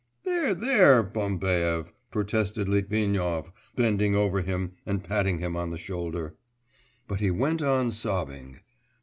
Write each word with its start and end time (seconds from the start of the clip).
'There, 0.23 0.55
there, 0.55 1.03
Bambaev,' 1.03 1.93
protested 2.09 2.67
Litvinov, 2.67 3.51
bending 3.75 4.15
over 4.15 4.41
him 4.41 4.71
and 4.83 5.03
patting 5.03 5.37
him 5.37 5.55
on 5.55 5.69
the 5.69 5.77
shoulder. 5.77 6.35
But 7.07 7.19
he 7.19 7.29
went 7.29 7.61
on 7.61 7.91
sobbing. 7.91 8.61